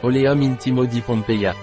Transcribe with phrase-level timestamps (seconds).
[0.00, 1.56] Oleum Intimo di Pompeia.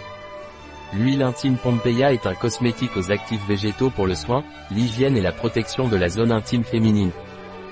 [0.93, 5.31] L'huile intime Pompeia est un cosmétique aux actifs végétaux pour le soin, l'hygiène et la
[5.31, 7.11] protection de la zone intime féminine.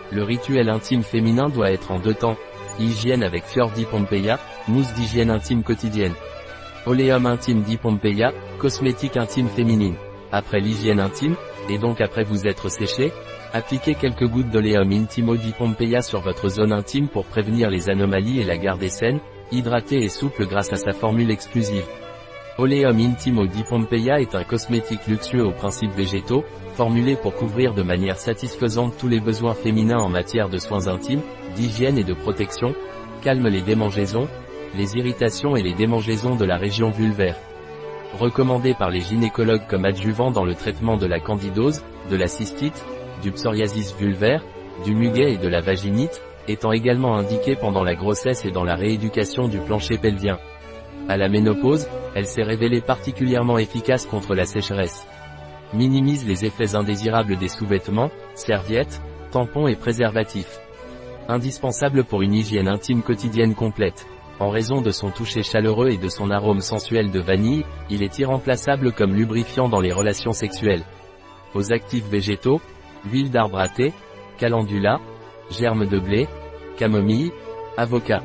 [0.10, 2.38] Le rituel intime féminin doit être en deux temps.
[2.80, 4.40] Hygiène avec Fior di Pompeia,
[4.70, 6.14] mousse d'hygiène intime quotidienne.
[6.86, 9.96] Oleum intime di Pompeia, cosmétique intime féminine.
[10.32, 11.36] Après l'hygiène intime,
[11.70, 13.12] et donc après vous être séché,
[13.52, 18.40] appliquez quelques gouttes d'Oleum Intimo di Pompeia sur votre zone intime pour prévenir les anomalies
[18.40, 19.20] et la garder saine,
[19.52, 21.86] hydratée et souple grâce à sa formule exclusive.
[22.58, 26.44] Oleum Intimo di Pompeia est un cosmétique luxueux aux principes végétaux,
[26.76, 31.24] formulé pour couvrir de manière satisfaisante tous les besoins féminins en matière de soins intimes,
[31.56, 32.76] d'hygiène et de protection,
[33.24, 34.28] calme les démangeaisons,
[34.76, 37.38] les irritations et les démangeaisons de la région vulvaire.
[38.20, 41.82] Recommandé par les gynécologues comme adjuvant dans le traitement de la candidose,
[42.12, 42.86] de la cystite,
[43.24, 44.44] du psoriasis vulvaire,
[44.86, 48.76] du muguet et de la vaginite, étant également indiqué pendant la grossesse et dans la
[48.76, 50.38] rééducation du plancher pelvien.
[51.10, 55.06] À la ménopause, elle s'est révélée particulièrement efficace contre la sécheresse.
[55.74, 60.60] Minimise les effets indésirables des sous-vêtements, serviettes, tampons et préservatifs.
[61.28, 64.06] Indispensable pour une hygiène intime quotidienne complète.
[64.40, 68.20] En raison de son toucher chaleureux et de son arôme sensuel de vanille, il est
[68.20, 70.84] irremplaçable comme lubrifiant dans les relations sexuelles.
[71.54, 72.62] Aux actifs végétaux,
[73.06, 73.94] huile d'arbre à thé,
[74.38, 75.00] calendula,
[75.50, 76.28] germe de blé,
[76.78, 77.32] camomille,
[77.78, 78.22] avocat.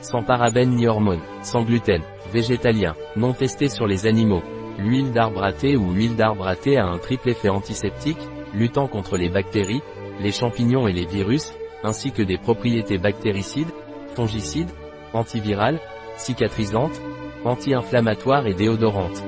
[0.00, 2.02] Sans parabènes ni hormones, sans gluten,
[2.32, 4.42] végétalien, non testé sur les animaux.
[4.78, 8.18] L'huile d'arbre à thé ou huile d'arbre à thé a un triple effet antiseptique,
[8.54, 9.82] luttant contre les bactéries,
[10.20, 11.52] les champignons et les virus,
[11.82, 13.72] ainsi que des propriétés bactéricides,
[14.14, 14.70] fongicides,
[15.12, 15.80] antivirales,
[16.16, 17.00] cicatrisantes,
[17.44, 19.22] anti-inflammatoires et déodorantes.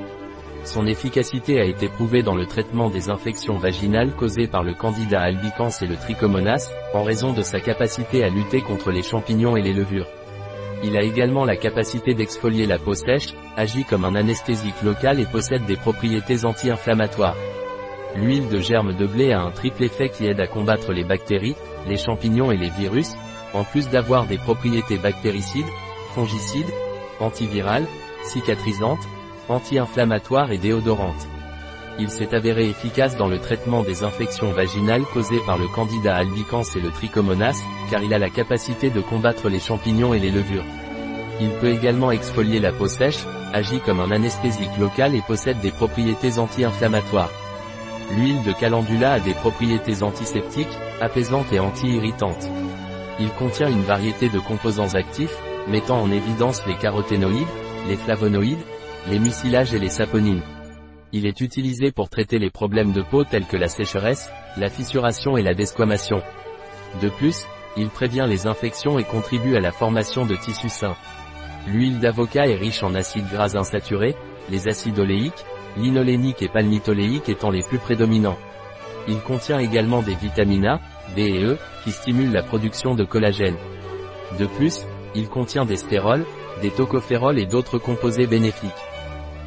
[0.67, 5.21] Son efficacité a été prouvée dans le traitement des infections vaginales causées par le candida
[5.21, 9.61] albicans et le trichomonas, en raison de sa capacité à lutter contre les champignons et
[9.61, 10.09] les levures.
[10.83, 15.25] Il a également la capacité d'exfolier la peau sèche, agit comme un anesthésique local et
[15.25, 17.37] possède des propriétés anti-inflammatoires.
[18.17, 21.55] L'huile de germe de blé a un triple effet qui aide à combattre les bactéries,
[21.87, 23.13] les champignons et les virus,
[23.53, 25.71] en plus d'avoir des propriétés bactéricides,
[26.13, 26.73] fongicides,
[27.21, 27.87] antivirales,
[28.25, 29.07] cicatrisantes,
[29.49, 31.27] anti-inflammatoires et déodorantes.
[31.99, 36.63] Il s'est avéré efficace dans le traitement des infections vaginales causées par le candida albicans
[36.75, 37.59] et le trichomonas,
[37.89, 40.65] car il a la capacité de combattre les champignons et les levures.
[41.41, 45.71] Il peut également exfolier la peau sèche, agit comme un anesthésique local et possède des
[45.71, 47.31] propriétés anti-inflammatoires.
[48.15, 50.67] L'huile de calendula a des propriétés antiseptiques,
[51.01, 52.47] apaisantes et anti-irritantes.
[53.19, 55.35] Il contient une variété de composants actifs,
[55.67, 57.47] mettant en évidence les caroténoïdes,
[57.87, 58.63] les flavonoïdes,
[59.09, 60.41] les mucilages et les saponines.
[61.13, 65.37] Il est utilisé pour traiter les problèmes de peau tels que la sécheresse, la fissuration
[65.37, 66.21] et la desquamation.
[67.01, 67.45] De plus,
[67.77, 70.97] il prévient les infections et contribue à la formation de tissus sains.
[71.67, 74.15] L'huile d'avocat est riche en acides gras insaturés,
[74.49, 75.45] les acides oléiques,
[75.77, 78.37] linoléniques et palmitoléiques étant les plus prédominants.
[79.07, 80.81] Il contient également des vitamines A,
[81.15, 83.55] D et E, qui stimulent la production de collagène.
[84.37, 84.81] De plus,
[85.15, 86.25] il contient des stérols,
[86.61, 88.71] des tocophérols et d'autres composés bénéfiques.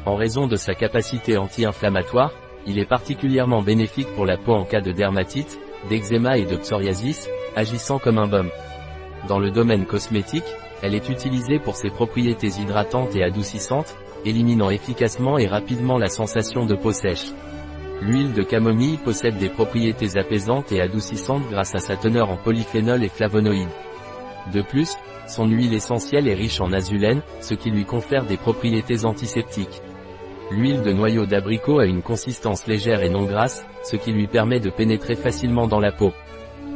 [0.05, 2.31] En raison de sa capacité anti-inflammatoire,
[2.65, 7.29] il est particulièrement bénéfique pour la peau en cas de dermatite, d'eczéma et de psoriasis,
[7.55, 8.49] agissant comme un baume.
[9.27, 10.43] Dans le domaine cosmétique,
[10.81, 13.95] elle est utilisée pour ses propriétés hydratantes et adoucissantes,
[14.25, 17.31] éliminant efficacement et rapidement la sensation de peau sèche.
[18.01, 23.03] L'huile de camomille possède des propriétés apaisantes et adoucissantes grâce à sa teneur en polyphénol
[23.03, 23.69] et flavonoïdes.
[24.51, 24.95] De plus,
[25.27, 29.81] son huile essentielle est riche en azulène, ce qui lui confère des propriétés antiseptiques.
[30.51, 34.59] L'huile de noyau d'abricot a une consistance légère et non grasse, ce qui lui permet
[34.59, 36.11] de pénétrer facilement dans la peau.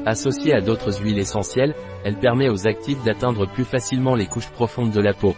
[0.06, 1.76] Associée à d'autres huiles essentielles,
[2.06, 5.36] elle permet aux actifs d'atteindre plus facilement les couches profondes de la peau.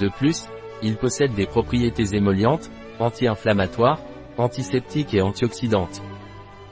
[0.00, 0.48] De plus,
[0.82, 2.68] il possède des propriétés émollientes,
[2.98, 4.00] anti-inflammatoires,
[4.38, 6.02] antiseptiques et antioxydantes.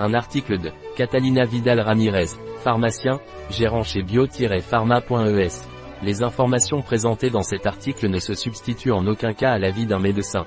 [0.00, 2.30] Un article de Catalina Vidal Ramirez,
[2.64, 3.20] pharmacien,
[3.50, 5.68] gérant chez bio-pharma.es.
[6.02, 9.98] Les informations présentées dans cet article ne se substituent en aucun cas à l'avis d'un
[10.00, 10.46] médecin.